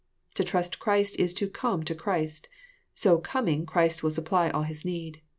To 0.33 0.43
trust 0.43 0.79
Christ 0.79 1.15
is 1.19 1.31
to" 1.35 1.47
come" 1.61 1.83
to 1.85 1.93
Christ.— 1.93 2.49
So 2.95 3.19
coming," 3.19 3.67
Christ 3.67 4.01
will 4.01 4.09
supply 4.09 4.49
all 4.49 4.63
his 4.63 4.83
need. 4.83 5.21